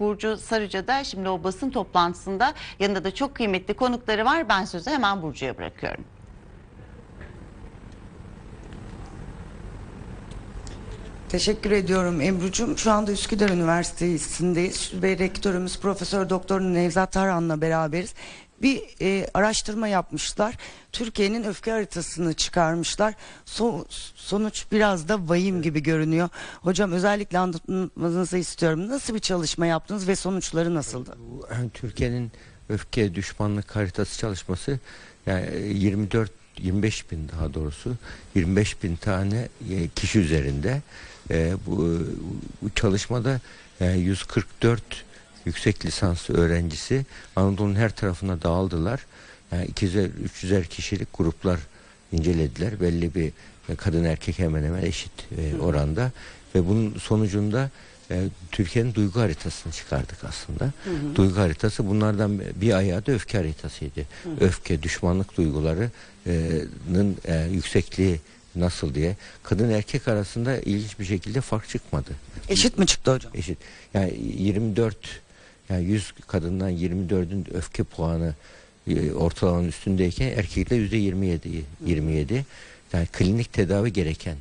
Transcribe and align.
Burcu 0.00 0.36
Sarıca 0.36 0.86
da 0.86 1.04
şimdi 1.04 1.28
o 1.28 1.44
basın 1.44 1.70
toplantısında 1.70 2.54
yanında 2.78 3.04
da 3.04 3.14
çok 3.14 3.34
kıymetli 3.34 3.74
konukları 3.74 4.24
var. 4.24 4.48
Ben 4.48 4.64
sözü 4.64 4.90
hemen 4.90 5.22
Burcu'ya 5.22 5.58
bırakıyorum. 5.58 6.04
Teşekkür 11.28 11.70
ediyorum 11.70 12.20
Ebru'cum. 12.20 12.78
Şu 12.78 12.92
anda 12.92 13.12
Üsküdar 13.12 13.48
Üniversitesi'ndeyiz 13.48 14.92
ve 15.02 15.18
rektörümüz 15.18 15.80
Profesör 15.80 16.30
Doktor 16.30 16.60
Nevzat 16.60 17.12
Tarhan'la 17.12 17.60
beraberiz. 17.60 18.14
Bir 18.62 18.82
e, 19.00 19.26
araştırma 19.34 19.88
yapmışlar. 19.88 20.54
Türkiye'nin 20.92 21.44
öfke 21.44 21.70
haritasını 21.70 22.34
çıkarmışlar. 22.34 23.14
So- 23.46 23.84
sonuç 24.14 24.64
biraz 24.72 25.08
da 25.08 25.28
vahim 25.28 25.62
gibi 25.62 25.82
görünüyor. 25.82 26.28
Hocam 26.62 26.92
özellikle 26.92 27.38
anlatmanızı 27.38 28.38
istiyorum. 28.38 28.88
Nasıl 28.88 29.14
bir 29.14 29.20
çalışma 29.20 29.66
yaptınız 29.66 30.08
ve 30.08 30.16
sonuçları 30.16 30.74
nasıldı? 30.74 31.16
Yani 31.50 31.70
Türkiye'nin 31.70 32.32
öfke 32.68 33.14
düşmanlık 33.14 33.76
haritası 33.76 34.18
çalışması 34.18 34.78
yani 35.26 35.46
24 35.74 36.30
25 36.58 37.10
bin 37.10 37.28
daha 37.28 37.54
doğrusu 37.54 37.96
25 38.34 38.82
bin 38.82 38.96
tane 38.96 39.48
e, 39.70 39.88
kişi 39.88 40.18
üzerinde 40.18 40.82
E, 41.30 41.54
bu, 41.66 41.98
bu 42.62 42.70
çalışmada 42.74 43.40
yani 43.80 43.98
144 43.98 45.04
yüksek 45.46 45.86
lisans 45.86 46.30
öğrencisi 46.30 47.06
Anadolu'nun 47.36 47.74
her 47.74 47.96
tarafına 47.96 48.42
dağıldılar. 48.42 49.06
Yani 49.52 49.66
200'er 49.66 50.10
300'er 50.26 50.64
kişilik 50.64 51.08
gruplar 51.18 51.60
incelediler. 52.12 52.80
Belli 52.80 53.14
bir 53.14 53.32
e, 53.68 53.74
kadın 53.76 54.04
erkek 54.04 54.38
hemen 54.38 54.64
hemen 54.64 54.82
eşit 54.82 55.12
e, 55.38 55.56
oranda 55.56 56.12
ve 56.54 56.68
bunun 56.68 56.98
sonucunda 56.98 57.70
e, 58.10 58.24
Türkiye'nin 58.52 58.94
duygu 58.94 59.20
haritasını 59.20 59.72
çıkardık 59.72 60.24
aslında. 60.24 60.72
Duygu 61.14 61.36
haritası 61.36 61.88
bunlardan 61.88 62.40
bir 62.54 62.72
ayağı 62.72 63.06
da 63.06 63.12
öfke 63.12 63.38
haritasıydı. 63.38 64.06
Öfke, 64.40 64.82
düşmanlık 64.82 65.36
duygularının 65.36 67.16
e, 67.24 67.48
yüksekliği 67.50 68.20
nasıl 68.56 68.94
diye. 68.94 69.16
Kadın 69.42 69.70
erkek 69.70 70.08
arasında 70.08 70.58
ilginç 70.58 70.98
bir 70.98 71.04
şekilde 71.04 71.40
fark 71.40 71.68
çıkmadı. 71.68 72.10
Eşit 72.48 72.78
mi 72.78 72.86
çıktı 72.86 73.14
hocam? 73.14 73.32
Eşit. 73.34 73.58
Yani 73.94 74.14
24 74.38 74.96
yani 75.70 75.84
100 75.84 76.12
kadından 76.26 76.70
24'ün 76.72 77.46
öfke 77.54 77.82
puanı 77.82 78.34
e, 78.88 79.12
ortalamanın 79.12 79.68
üstündeyken 79.68 80.26
erkekte 80.28 80.74
yüzde 80.74 80.96
27 80.96 81.64
27 81.86 82.44
yani 82.92 83.06
klinik 83.06 83.52
tedavi 83.52 83.92
gereken 83.92 84.36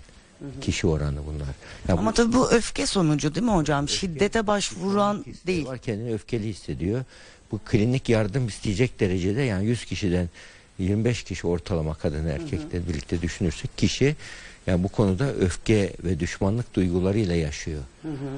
kişi 0.61 0.87
oranı 0.87 1.19
bunlar. 1.27 1.47
Yani 1.87 1.99
Ama 1.99 2.11
bu- 2.11 2.13
tabii 2.13 2.33
bu 2.33 2.51
öfke 2.51 2.85
sonucu 2.85 3.35
değil 3.35 3.45
mi 3.45 3.51
hocam? 3.51 3.89
Şiddete 3.89 4.47
başvuran 4.47 5.25
değil. 5.47 5.65
Var, 5.65 5.77
kendini 5.77 6.13
öfkeli 6.13 6.47
hissediyor. 6.49 7.03
Bu 7.51 7.59
klinik 7.65 8.09
yardım 8.09 8.47
isteyecek 8.47 8.99
derecede 8.99 9.41
yani 9.41 9.65
100 9.65 9.85
kişiden 9.85 10.29
25 10.79 11.23
kişi 11.23 11.47
ortalama 11.47 11.93
kadın 11.93 12.27
erkekle 12.27 12.87
birlikte 12.87 13.21
düşünürsek 13.21 13.77
kişi 13.77 14.15
yani 14.67 14.83
bu 14.83 14.87
konuda 14.87 15.33
öfke 15.33 15.93
ve 16.03 16.19
düşmanlık 16.19 16.73
duygularıyla 16.73 17.35
yaşıyor. 17.35 17.81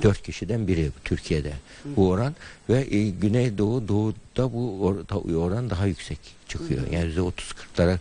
Dört 0.03 0.23
kişiden 0.23 0.67
biri 0.67 0.89
Türkiye'de 1.03 1.53
bu 1.85 2.09
oran 2.09 2.35
ve 2.69 2.95
e, 2.95 3.09
Güneydoğu 3.09 3.87
Doğu'da 3.87 4.53
bu 4.53 4.93
or- 5.09 5.35
oran 5.35 5.69
daha 5.69 5.85
yüksek 5.85 6.19
çıkıyor. 6.47 6.81
Yani 6.91 7.05
yüzde 7.05 7.19
30-40'lara 7.19 7.97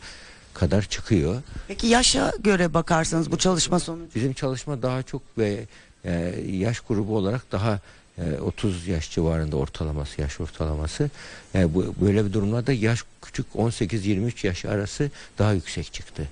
kadar 0.55 0.83
çıkıyor. 0.83 1.43
Peki 1.69 1.87
yaşa 1.87 2.33
göre 2.41 2.75
bakarsanız 2.75 3.33
bu 3.33 3.39
çalışma 3.39 3.81
sonucu 3.81 4.15
Bizim 4.15 4.33
çalışma 4.33 4.83
daha 4.83 5.03
çok 5.03 5.23
ve 5.39 5.67
e, 6.05 6.35
yaş 6.51 6.81
grubu 6.81 7.17
olarak 7.17 7.53
daha 7.53 7.81
e, 8.19 8.41
30 8.41 8.87
yaş 8.87 9.11
civarında 9.11 9.57
ortalaması, 9.57 10.21
yaş 10.21 10.41
ortalaması. 10.41 11.11
E, 11.55 11.75
bu 11.75 11.95
böyle 12.01 12.25
bir 12.27 12.33
durumlarda 12.33 12.73
yaş 12.73 13.05
küçük 13.37 13.55
18-23 13.55 14.47
yaş 14.47 14.65
arası 14.65 15.11
daha 15.39 15.53
yüksek 15.53 15.93
çıktı. 15.93 16.29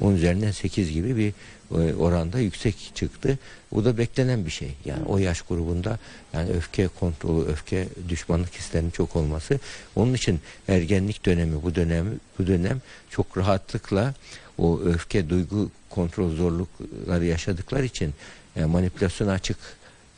Onun 0.00 0.16
üzerinden 0.16 0.50
8 0.50 0.92
gibi 0.92 1.16
bir 1.16 1.32
e, 1.78 1.94
oranda 1.94 2.38
yüksek 2.38 2.90
çıktı. 2.94 3.38
Bu 3.72 3.84
da 3.84 3.98
beklenen 3.98 4.46
bir 4.46 4.50
şey. 4.50 4.74
Yani 4.84 5.04
o 5.06 5.18
yaş 5.18 5.42
grubunda 5.42 5.98
yani 6.32 6.50
öfke 6.50 6.88
kontrolü, 6.88 7.46
öfke 7.48 7.88
düşmanlık 8.08 8.54
hislerinin 8.54 8.90
çok 8.90 9.16
olması. 9.16 9.58
Onun 9.96 10.14
için 10.14 10.40
ergenlik 10.68 11.26
dönemi 11.26 11.62
bu 11.62 11.74
dönemi 11.74 12.10
bu 12.38 12.46
dönem 12.46 12.82
çok 13.10 13.38
rahatlıkla 13.38 14.14
o 14.58 14.80
öfke 14.80 15.30
duygu 15.30 15.70
kontrol 15.90 16.36
zorlukları 16.36 17.24
yaşadıkları 17.24 17.84
için 17.84 18.14
e, 18.56 18.64
manipülasyona 18.64 19.32
açık 19.32 19.56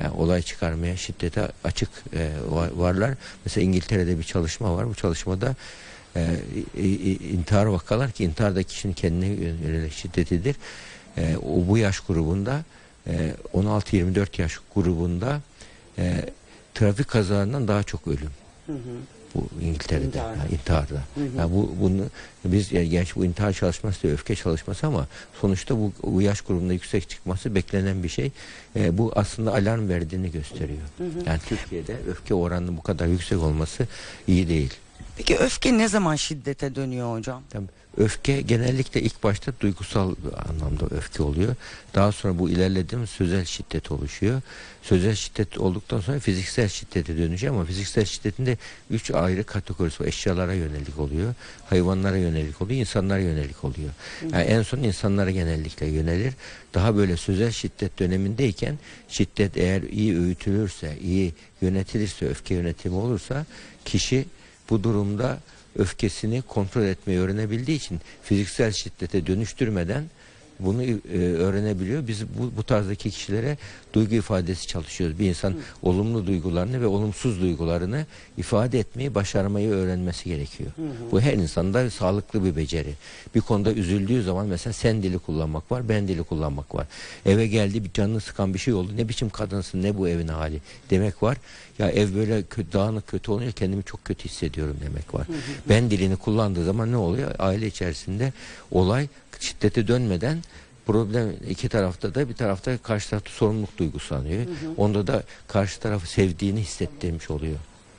yani 0.01 0.13
olay 0.13 0.43
çıkarmaya 0.43 0.97
şiddete 0.97 1.49
açık 1.65 1.91
e, 2.15 2.31
var- 2.49 2.71
varlar. 2.75 3.15
Mesela 3.45 3.65
İngiltere'de 3.65 4.19
bir 4.19 4.25
çalışma 4.25 4.77
var. 4.77 4.89
Bu 4.89 4.95
çalışmada 4.95 5.57
e, 6.17 6.37
i- 6.79 7.33
intihar 7.33 7.67
vakalar 7.67 8.11
ki 8.11 8.25
intihar 8.25 8.57
da 8.57 8.63
kişinin 8.63 8.93
kendine 8.95 9.27
yönelik 9.27 9.93
şiddetidir. 9.93 10.57
E, 11.19 11.37
o 11.37 11.69
bu 11.69 11.79
yaş 11.79 12.01
grubunda 12.01 12.63
e, 13.07 13.35
16-24 13.55 14.41
yaş 14.43 14.59
grubunda 14.75 15.41
e, 15.99 16.25
trafik 16.75 17.09
kazalarından 17.09 17.69
daha 17.69 17.83
çok 17.83 18.07
ölüm. 18.09 18.31
Bu 19.35 19.49
İngiltere'de 19.63 20.05
İntiharda. 20.07 20.37
yani 20.43 20.53
intiharda. 20.53 21.03
Yani 21.39 21.53
bu 21.53 21.75
bunu 21.81 22.03
biz 22.45 22.73
yani 22.73 22.89
gerçi 22.89 23.15
bu 23.17 23.25
intihar 23.25 23.53
çalışması 23.53 24.03
da 24.03 24.09
öfke 24.13 24.35
çalışması 24.35 24.87
ama 24.87 25.07
sonuçta 25.41 25.77
bu, 25.77 25.93
bu 26.03 26.23
yaş 26.23 26.41
grubunda 26.41 26.73
yüksek 26.73 27.09
çıkması 27.09 27.55
beklenen 27.55 28.03
bir 28.03 28.09
şey. 28.09 28.31
Ee, 28.77 28.99
bu 28.99 29.13
aslında 29.15 29.53
alarm 29.53 29.89
verdiğini 29.89 30.31
gösteriyor. 30.33 30.79
Yani 31.27 31.41
Türkiye'de 31.49 31.97
öfke 32.09 32.35
oranının 32.35 32.77
bu 32.77 32.83
kadar 32.83 33.07
yüksek 33.07 33.39
olması 33.39 33.87
iyi 34.27 34.49
değil. 34.49 34.75
Peki 35.17 35.37
öfke 35.37 35.79
ne 35.79 35.89
zaman 35.89 36.17
şiddete 36.17 36.75
dönüyor 36.75 37.17
hocam? 37.17 37.43
Tabii 37.51 37.67
öfke 37.97 38.41
genellikle 38.41 39.03
ilk 39.03 39.23
başta 39.23 39.53
duygusal 39.61 40.15
anlamda 40.49 40.87
öfke 40.97 41.23
oluyor. 41.23 41.55
Daha 41.95 42.13
sonra 42.13 42.39
bu 42.39 42.51
ilerlediğimiz 42.51 43.11
sözel 43.11 43.45
şiddet 43.45 43.91
oluşuyor. 43.93 44.43
Sözel 44.83 45.15
şiddet 45.15 45.59
olduktan 45.59 46.01
sonra 46.01 46.19
fiziksel 46.19 46.69
şiddete 46.69 47.19
dönüşüyor 47.19 47.55
ama 47.55 47.65
fiziksel 47.65 48.05
şiddetin 48.05 48.47
de 48.47 48.59
üç 48.91 49.11
ayrı 49.11 49.45
kategorisi 49.45 50.03
var. 50.03 50.09
Eşyalara 50.09 50.55
yönelik 50.55 50.99
oluyor, 50.99 51.35
hayvanlara 51.71 52.17
yönelik 52.17 52.63
oluyor, 52.63 52.81
insanlara 52.81 53.19
yönelik 53.19 53.65
oluyor. 53.65 53.91
Yani 54.33 54.45
en 54.45 54.63
son 54.63 54.79
insanlara 54.79 55.31
genellikle 55.31 55.87
yönelir. 55.87 56.35
Daha 56.75 56.97
böyle 56.97 57.17
sözel 57.17 57.51
şiddet 57.51 57.99
dönemindeyken 57.99 58.79
şiddet 59.09 59.57
eğer 59.57 59.83
iyi 59.83 60.19
öğütülürse, 60.19 60.99
iyi 61.03 61.35
yönetilirse, 61.61 62.29
öfke 62.29 62.55
yönetimi 62.55 62.95
olursa 62.95 63.47
kişi 63.85 64.25
bu 64.71 64.85
durumda 64.85 65.39
öfkesini 65.79 66.43
kontrol 66.43 66.83
etmeyi 66.83 67.19
öğrenebildiği 67.21 67.77
için 67.77 68.01
fiziksel 68.23 68.73
şiddete 68.73 69.27
dönüştürmeden 69.27 70.05
bunu 70.65 70.83
e, 70.83 71.19
öğrenebiliyor. 71.19 72.09
Biz 72.09 72.23
bu, 72.39 72.53
bu 72.57 72.63
tarzdaki 72.63 73.11
kişilere 73.11 73.59
duygu 73.93 74.15
ifadesi 74.15 74.67
çalışıyoruz. 74.67 75.19
Bir 75.19 75.29
insan 75.29 75.55
olumlu 75.83 76.27
duygularını 76.27 76.81
ve 76.81 76.87
olumsuz 76.87 77.41
duygularını 77.41 78.07
ifade 78.37 78.79
etmeyi, 78.79 79.15
başarmayı 79.15 79.71
öğrenmesi 79.71 80.25
gerekiyor. 80.25 80.71
Bu 81.13 81.21
her 81.21 81.33
insanda 81.33 81.91
sağlıklı 81.91 82.45
bir 82.45 82.57
beceri. 82.57 82.95
Bir 83.35 83.41
konuda 83.41 83.73
üzüldüğü 83.73 84.23
zaman 84.23 84.47
mesela 84.47 84.73
sen 84.73 85.03
dili 85.03 85.19
kullanmak 85.19 85.73
var, 85.73 85.89
ben 85.89 86.09
dili 86.09 86.23
kullanmak 86.23 86.75
var. 86.75 86.87
Eve 87.27 87.47
geldi 87.47 87.85
bir 87.85 87.93
canını 87.93 88.21
sıkan 88.21 88.55
bir 88.55 88.59
şey 88.59 88.75
oldu. 88.75 88.93
Ne 88.97 89.09
biçim 89.09 89.31
kadınsın, 89.31 89.83
ne 89.83 89.99
bu 89.99 90.09
evin 90.09 90.29
hali 90.29 90.61
demek 90.91 91.23
var. 91.23 91.37
Ya 91.79 91.89
ev 91.91 92.15
böyle 92.15 92.43
kötü, 92.43 92.73
dağınık 92.73 93.07
kötü 93.07 93.31
olunca 93.31 93.53
kendimi 93.53 93.85
çok 93.85 94.05
kötü 94.05 94.25
hissediyorum 94.25 94.77
demek 94.87 95.15
var. 95.15 95.27
Ben 95.69 95.91
dilini 95.91 96.17
kullandığı 96.17 96.65
zaman 96.65 96.93
ne 96.93 96.97
oluyor? 96.97 97.31
Aile 97.39 97.67
içerisinde 97.67 98.33
olay 98.71 99.09
şiddete 99.41 99.89
dönmeden 99.89 100.39
problem 100.87 101.33
iki 101.49 101.69
tarafta 101.69 102.15
da 102.15 102.29
bir 102.29 102.35
tarafta 102.35 102.79
karşı 102.79 103.11
tarafta 103.11 103.31
sorumluluk 103.31 103.79
duygusu 103.79 104.15
anıyor. 104.15 104.47
Onda 104.77 105.07
da 105.07 105.23
karşı 105.49 105.81
tarafı 105.81 106.11
sevdiğini 106.11 106.61
hissettirmiş 106.61 107.31
oluyor. 107.31 107.57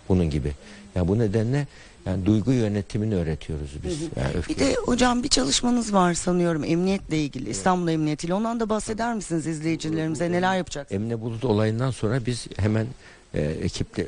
Bunun 0.09 0.29
gibi. 0.29 0.51
Yani 0.95 1.07
bu 1.07 1.19
nedenle 1.19 1.67
yani 2.05 2.25
duygu 2.25 2.51
yönetimini 2.51 3.15
öğretiyoruz 3.15 3.69
biz. 3.83 4.01
Yani 4.01 4.33
öfke- 4.33 4.49
Bir 4.49 4.59
de 4.59 4.75
hocam 4.75 5.23
bir 5.23 5.27
çalışmanız 5.27 5.93
var 5.93 6.13
sanıyorum 6.13 6.63
emniyetle 6.63 7.17
ilgili 7.17 7.49
İstanbul 7.49 7.87
Emniyeti 7.87 8.27
ile 8.27 8.33
ondan 8.33 8.59
da 8.59 8.69
bahseder 8.69 9.15
misiniz 9.15 9.47
izleyicilerimize 9.47 10.31
neler 10.31 10.57
yapacaksınız? 10.57 11.01
Emine 11.01 11.21
Bulut 11.21 11.45
olayından 11.45 11.91
sonra 11.91 12.25
biz 12.25 12.47
hemen 12.57 12.87
e, 13.33 13.41
ekiple 13.41 14.03
e, 14.03 14.07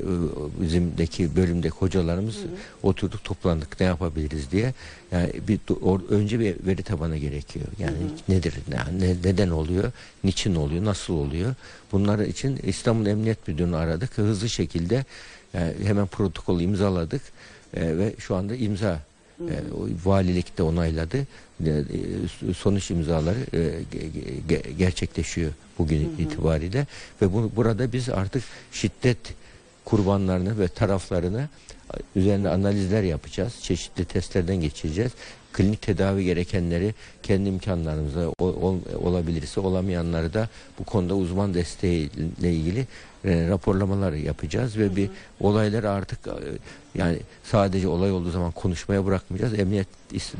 bizimdeki 0.62 1.36
bölümdeki 1.36 1.74
hocalarımız 1.74 2.36
oturduk 2.82 3.24
toplandık 3.24 3.80
ne 3.80 3.86
yapabiliriz 3.86 4.50
diye. 4.50 4.74
Yani 5.12 5.32
bir 5.48 5.58
or- 5.58 6.08
önce 6.08 6.40
bir 6.40 6.66
veri 6.66 6.82
tabanı 6.82 7.16
gerekiyor. 7.16 7.66
Yani 7.78 7.96
nedir? 8.28 8.54
Ne, 8.68 9.06
ne- 9.06 9.16
neden 9.24 9.50
oluyor? 9.50 9.92
Niçin 10.24 10.54
oluyor? 10.54 10.84
Nasıl 10.84 11.14
oluyor? 11.14 11.54
Bunlar 11.92 12.18
için 12.18 12.60
İstanbul 12.62 13.06
Emniyet 13.06 13.48
Müdürü'nü 13.48 13.76
aradık. 13.76 14.18
Hızlı 14.18 14.48
şekilde 14.48 15.04
e, 15.54 15.74
hemen 15.84 16.06
protokolü 16.06 16.62
imzaladık. 16.62 17.22
E, 17.74 17.98
ve 17.98 18.14
şu 18.18 18.34
anda 18.36 18.54
imza 18.54 19.00
e, 19.40 19.54
o 19.74 19.88
valilik 20.04 20.58
de 20.58 20.62
onayladı. 20.62 21.18
E, 21.18 21.70
e, 21.70 22.54
sonuç 22.54 22.90
imzaları 22.90 23.38
e, 23.52 23.58
ge- 23.58 24.40
ge- 24.48 24.70
gerçekleşiyor 24.70 25.52
bugün 25.78 26.14
itibariyle 26.18 26.86
ve 27.22 27.32
bunu 27.32 27.50
burada 27.56 27.92
biz 27.92 28.08
artık 28.08 28.42
şiddet 28.72 29.18
kurbanlarını 29.84 30.58
ve 30.58 30.68
taraflarını 30.68 31.48
üzerinde 32.16 32.48
analizler 32.48 33.02
yapacağız. 33.02 33.54
Çeşitli 33.62 34.04
testlerden 34.04 34.56
geçireceğiz. 34.56 35.12
Klinik 35.54 35.82
tedavi 35.82 36.24
gerekenleri 36.24 36.94
kendi 37.22 37.48
imkanlarımıza 37.48 38.28
ol- 38.38 38.62
ol- 38.62 39.04
olabilirse 39.04 39.60
olamayanları 39.60 40.34
da 40.34 40.48
bu 40.78 40.84
konuda 40.84 41.16
uzman 41.16 41.54
desteğiyle 41.54 42.52
ilgili 42.52 42.86
e, 43.24 43.48
raporlamalar 43.48 44.12
yapacağız 44.12 44.78
ve 44.78 44.96
bir 44.96 45.10
olayları 45.40 45.90
artık 45.90 46.26
e, 46.26 46.32
yani 46.94 47.18
sadece 47.44 47.88
olay 47.88 48.12
olduğu 48.12 48.30
zaman 48.30 48.50
konuşmaya 48.50 49.06
bırakmayacağız. 49.06 49.58
Emniyet 49.58 49.86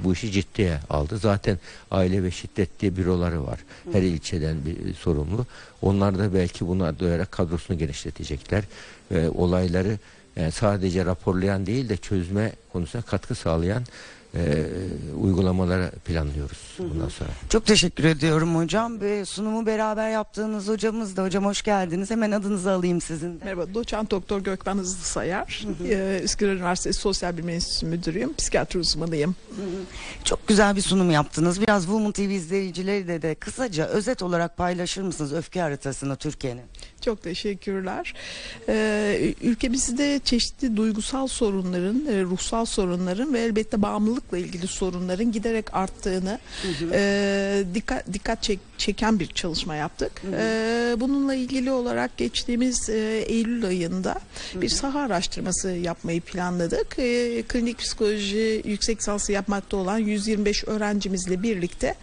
bu 0.04 0.12
işi 0.12 0.32
ciddiye 0.32 0.78
aldı. 0.90 1.18
Zaten 1.18 1.58
aile 1.90 2.22
ve 2.22 2.30
şiddet 2.30 2.80
diye 2.80 2.96
büroları 2.96 3.46
var. 3.46 3.58
Her 3.92 4.02
ilçeden 4.02 4.56
bir 4.66 4.90
e, 4.90 4.94
sorumlu. 4.94 5.46
Onlar 5.82 6.18
da 6.18 6.34
belki 6.34 6.68
buna 6.68 6.98
doyarak 6.98 7.32
kadrosunu 7.32 7.78
genişletecekler. 7.78 8.64
E, 9.10 9.28
olayları 9.28 9.98
yani 10.36 10.52
sadece 10.52 11.04
raporlayan 11.04 11.66
değil 11.66 11.88
de 11.88 11.96
çözme 11.96 12.52
konusuna 12.72 13.02
katkı 13.02 13.34
sağlayan 13.34 13.84
e, 14.36 14.66
uygulamaları 15.20 15.90
planlıyoruz 16.04 16.58
bundan 16.78 17.08
sonra. 17.08 17.30
Çok 17.48 17.66
teşekkür 17.66 18.04
ediyorum 18.04 18.56
hocam 18.56 19.00
ve 19.00 19.24
sunumu 19.24 19.66
beraber 19.66 20.10
yaptığınız 20.10 20.68
hocamız 20.68 21.16
da 21.16 21.24
hocam 21.24 21.44
hoş 21.44 21.62
geldiniz. 21.62 22.10
Hemen 22.10 22.30
adınızı 22.30 22.70
alayım 22.70 23.00
sizin 23.00 23.40
de. 23.40 23.44
Merhaba, 23.44 23.74
doçent 23.74 24.10
doktor 24.10 24.40
Gökmen 24.40 24.78
Hızlı 24.78 25.04
Sayar. 25.04 25.66
Ee, 25.88 26.20
Üsküdar 26.24 26.52
Üniversitesi 26.52 27.00
Sosyal 27.00 27.36
Bilimler 27.36 27.54
Enstitüsü 27.54 27.86
Müdürüyüm. 27.86 28.34
Psikiyatri 28.34 28.78
uzmanıyım. 28.78 29.36
Çok 30.24 30.48
güzel 30.48 30.76
bir 30.76 30.80
sunum 30.80 31.10
yaptınız. 31.10 31.60
Biraz 31.60 31.82
Woman 31.82 32.12
TV 32.12 32.20
izleyicileri 32.20 33.08
de, 33.08 33.22
de 33.22 33.34
kısaca 33.34 33.86
özet 33.86 34.22
olarak 34.22 34.56
paylaşır 34.56 35.02
mısınız 35.02 35.32
öfke 35.32 35.60
haritasını 35.60 36.16
Türkiye'nin? 36.16 36.62
Çok 37.00 37.22
teşekkürler. 37.22 38.14
Ee, 38.68 39.34
ülkemizde 39.42 40.20
çeşitli 40.24 40.76
duygusal 40.76 41.26
sorunların, 41.26 42.06
e, 42.06 42.22
ruhsal 42.22 42.64
sorunların 42.64 43.34
ve 43.34 43.40
elbette 43.40 43.82
bağımlılıkla 44.32 44.38
ilgili 44.38 44.66
sorunların 44.66 45.32
giderek 45.32 45.74
arttığını 45.74 46.38
e, 46.92 47.64
dikkat 47.74 48.12
dikkat 48.12 48.42
çek- 48.42 48.58
çeken 48.78 49.20
bir 49.20 49.26
çalışma 49.26 49.74
yaptık. 49.74 50.12
Ee, 50.32 50.96
bununla 51.00 51.34
ilgili 51.34 51.70
olarak 51.70 52.16
geçtiğimiz 52.16 52.90
e, 52.90 53.24
Eylül 53.28 53.64
ayında 53.66 54.20
bir 54.54 54.68
saha 54.68 55.00
araştırması 55.00 55.70
yapmayı 55.70 56.20
planladık. 56.20 56.98
E, 56.98 57.42
klinik 57.48 57.78
psikoloji 57.78 58.62
yüksek 58.64 58.98
lisansı 58.98 59.32
yapmakta 59.32 59.76
olan 59.76 59.98
125 59.98 60.64
öğrencimizle 60.64 61.42
birlikte 61.42 61.94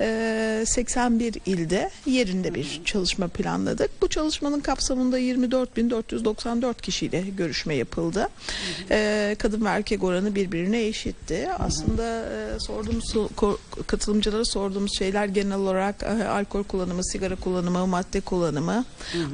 e, 0.00 0.64
81 0.66 1.34
ilde 1.46 1.90
yerinde 2.06 2.54
bir 2.54 2.80
çalışma 2.84 3.28
planladık. 3.28 3.90
Bu 4.02 4.08
çalışmanın 4.08 4.60
kapsamında 4.60 5.20
24.494 5.20 6.80
kişiyle 6.80 7.24
görüşme 7.36 7.74
yapıldı. 7.74 8.28
E, 8.90 9.36
kadın 9.38 9.64
ve 9.64 9.68
erkek 9.68 10.04
oranı 10.04 10.34
birbirine 10.34 10.86
eşitti. 10.86 11.48
Aslında 11.60 12.04
e, 12.04 12.60
sorduğumuz 12.60 13.14
katılımcılara 13.86 14.44
sorduğumuz 14.44 14.98
şeyler 14.98 15.26
genel 15.26 15.56
olarak 15.58 16.02
e, 16.02 16.28
alkol 16.28 16.64
kullanımı, 16.64 17.04
sigara 17.04 17.36
kullanımı, 17.36 17.86
madde 17.86 18.20
kullanımı, 18.20 18.84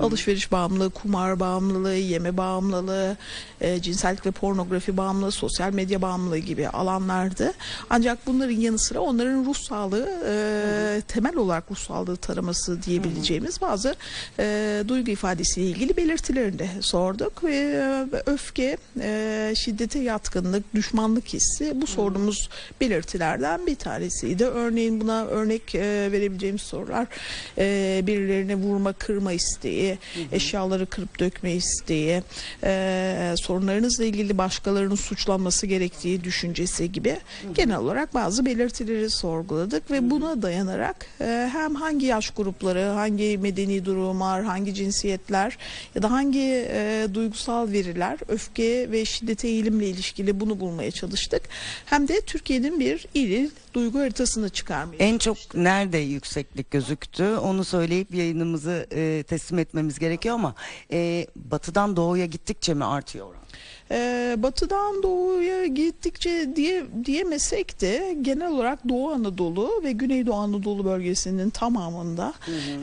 alışveriş 0.00 0.52
bağımlılığı, 0.52 0.90
kumar 0.90 1.40
bağımlılığı, 1.40 1.94
yeme 1.94 2.36
bağımlılığı, 2.36 3.16
e, 3.60 3.82
cinsellik 3.82 4.26
ve 4.26 4.30
pornografi 4.30 4.96
bağımlılığı, 4.96 5.32
sosyal 5.32 5.72
medya 5.72 6.02
bağımlılığı 6.02 6.38
gibi 6.38 6.68
alanlardı. 6.68 7.52
Ancak 7.90 8.26
bunların 8.26 8.56
yanı 8.56 8.78
sıra 8.78 9.00
onların 9.00 9.44
ruh 9.44 9.56
sağlığı 9.56 10.08
e, 10.28 11.00
temel 11.08 11.36
olarak 11.36 11.70
ruh 11.70 11.76
sağlığı 11.76 12.16
taraması 12.16 12.82
diyebileceğimiz 12.82 13.60
bazı 13.60 13.96
e, 14.38 14.84
duygu 14.88 15.10
ifadesiyle 15.10 15.68
ilgili 15.68 15.96
belirtilerini 15.96 16.58
de 16.58 16.68
sorduk 16.80 17.44
ve 17.44 17.56
e, 17.56 18.06
öfke, 18.26 18.76
e, 19.00 19.52
şiddete 19.56 19.98
yatkınlık, 19.98 20.74
düşmanlık 20.74 21.26
hissi 21.26 21.80
bu 21.80 21.86
sorduğumuz 22.14 22.48
belirtilerden 22.80 23.66
bir 23.66 23.74
tanesiydi. 23.74 24.44
Örneğin 24.44 25.00
buna 25.00 25.24
örnek 25.24 25.74
e, 25.74 26.12
verebileceğimiz 26.12 26.62
sorular 26.62 27.06
e, 27.58 28.02
birilerine 28.06 28.54
vurma, 28.54 28.92
kırma 28.92 29.32
isteği, 29.32 29.98
eşyaları 30.32 30.86
kırıp 30.86 31.18
dökme 31.18 31.52
isteği, 31.52 32.22
e, 32.64 33.34
sorunlarınızla 33.36 34.04
ilgili 34.04 34.38
başkalarının 34.38 34.94
suçlanması 34.94 35.66
gerektiği 35.66 36.24
düşüncesi 36.24 36.92
gibi 36.92 37.16
genel 37.54 37.76
olarak 37.76 38.14
bazı 38.14 38.46
belirtileri 38.46 39.10
sorguladık 39.10 39.90
ve 39.90 40.10
buna 40.10 40.42
dayanarak 40.42 41.06
e, 41.20 41.50
hem 41.52 41.74
hangi 41.74 42.06
yaş 42.06 42.30
grupları, 42.30 42.84
hangi 42.84 43.38
medeni 43.38 43.84
durumlar, 43.84 44.44
hangi 44.44 44.74
cinsiyetler 44.74 45.58
ya 45.94 46.02
da 46.02 46.10
hangi 46.10 46.66
e, 46.70 47.08
duygusal 47.14 47.72
veriler 47.72 48.18
öfke 48.28 48.90
ve 48.92 49.04
şiddete 49.04 49.48
eğilimle 49.48 49.88
ilişkili 49.88 50.40
bunu 50.40 50.60
bulmaya 50.60 50.90
çalıştık. 50.90 51.42
Hem 51.86 52.03
de 52.08 52.20
Türkiye'nin 52.20 52.80
bir 52.80 53.06
il 53.14 53.50
duygu 53.74 53.98
haritasını 53.98 54.48
çıkarmaya 54.48 54.96
En 54.98 55.18
çok 55.18 55.54
nerede 55.54 55.98
yükseklik 55.98 56.70
gözüktü 56.70 57.36
onu 57.36 57.64
söyleyip 57.64 58.14
yayınımızı 58.14 58.86
e, 58.92 59.24
teslim 59.28 59.58
etmemiz 59.58 59.98
gerekiyor 59.98 60.34
ama 60.34 60.54
e, 60.92 61.26
batıdan 61.36 61.96
doğuya 61.96 62.26
gittikçe 62.26 62.74
mi 62.74 62.84
artıyor 62.84 63.26
oran? 63.26 63.43
Ee, 63.94 64.34
batıdan 64.38 65.02
doğuya 65.02 65.66
gittikçe 65.66 66.56
diye 66.56 66.84
diyemesek 67.04 67.80
de 67.80 68.16
genel 68.22 68.50
olarak 68.50 68.88
Doğu 68.88 69.10
Anadolu 69.10 69.80
ve 69.84 69.92
Güneydoğu 69.92 70.34
Anadolu 70.34 70.84
bölgesinin 70.84 71.50
tamamında 71.50 72.34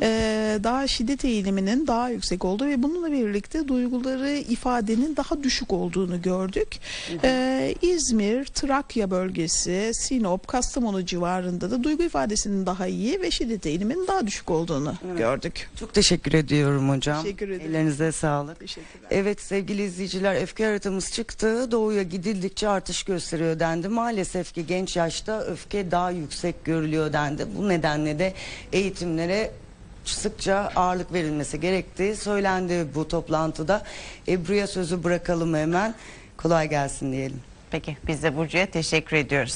ee, 0.01 0.59
daha 0.63 0.87
şiddet 0.87 1.25
eğiliminin 1.25 1.87
daha 1.87 2.09
yüksek 2.09 2.45
olduğu 2.45 2.65
ve 2.65 2.83
bununla 2.83 3.11
birlikte 3.11 3.67
duyguları 3.67 4.29
ifadenin 4.31 5.15
daha 5.15 5.43
düşük 5.43 5.73
olduğunu 5.73 6.21
gördük. 6.21 6.79
Ee, 7.23 7.75
İzmir, 7.81 8.45
Trakya 8.45 9.11
bölgesi, 9.11 9.91
Sinop, 9.93 10.47
Kastamonu 10.47 11.05
civarında 11.05 11.71
da 11.71 11.83
duygu 11.83 12.03
ifadesinin 12.03 12.65
daha 12.65 12.87
iyi 12.87 13.21
ve 13.21 13.31
şiddet 13.31 13.65
eğiliminin 13.65 14.07
daha 14.07 14.27
düşük 14.27 14.51
olduğunu 14.51 14.95
gördük. 15.17 15.69
Çok 15.79 15.93
teşekkür 15.93 16.33
ediyorum 16.33 16.89
hocam. 16.89 17.23
Teşekkür 17.23 17.49
ederim. 17.49 17.71
Ellerinize 17.71 18.11
sağlık. 18.11 18.59
Teşekkürler. 18.59 19.07
Evet 19.11 19.41
sevgili 19.41 19.83
izleyiciler 19.83 20.41
öfke 20.41 20.65
haritamız 20.65 21.00
çıktı. 21.01 21.71
Doğuya 21.71 22.03
gidildikçe 22.03 22.69
artış 22.69 23.03
gösteriyor 23.03 23.59
dendi. 23.59 23.87
Maalesef 23.87 24.53
ki 24.53 24.67
genç 24.67 24.95
yaşta 24.95 25.41
öfke 25.41 25.91
daha 25.91 26.11
yüksek 26.11 26.65
görülüyor 26.65 27.13
dendi. 27.13 27.47
Bu 27.57 27.69
nedenle 27.69 28.19
de 28.19 28.33
eğitimlere 28.73 29.51
sıkça 30.05 30.71
ağırlık 30.75 31.13
verilmesi 31.13 31.59
gerektiği 31.59 32.15
söylendi 32.15 32.87
bu 32.95 33.07
toplantıda. 33.07 33.83
Ebru'ya 34.27 34.67
sözü 34.67 35.03
bırakalım 35.03 35.53
hemen. 35.55 35.95
Kolay 36.37 36.69
gelsin 36.69 37.11
diyelim. 37.11 37.41
Peki 37.71 37.97
biz 38.07 38.23
de 38.23 38.37
Burcu'ya 38.37 38.65
teşekkür 38.65 39.17
ediyoruz. 39.17 39.49